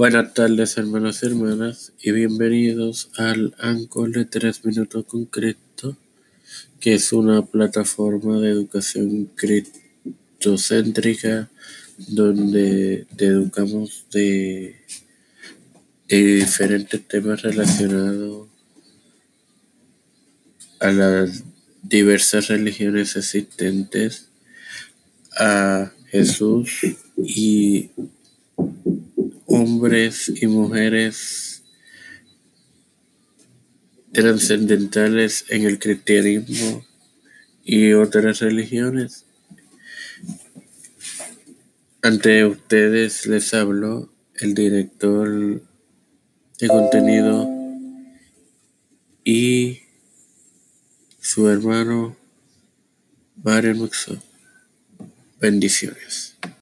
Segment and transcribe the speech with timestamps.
[0.00, 5.94] Buenas tardes hermanos y hermanas y bienvenidos al Anchor de 3 Minutos con Cristo,
[6.80, 11.50] que es una plataforma de educación cristocéntrica
[11.98, 14.76] donde te educamos de,
[16.08, 18.48] de diferentes temas relacionados
[20.78, 21.44] a las
[21.82, 24.30] diversas religiones existentes,
[25.38, 26.86] a Jesús
[27.18, 27.90] y
[29.52, 31.64] hombres y mujeres
[34.12, 36.86] trascendentales en el cristianismo
[37.64, 39.26] y otras religiones.
[42.00, 45.60] Ante ustedes les habló el director
[46.60, 47.48] de contenido
[49.24, 49.80] y
[51.20, 52.16] su hermano
[53.42, 54.22] Mario Muxo.
[55.40, 56.36] Bendiciones.